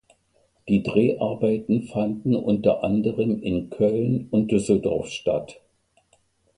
Die 0.67 0.81
Dreharbeiten 0.81 1.83
fanden 1.83 2.35
unter 2.35 2.83
anderem 2.83 3.39
in 3.43 3.69
Köln 3.69 4.27
und 4.31 4.49
Düsseldorf 4.51 5.09
statt. 5.09 5.61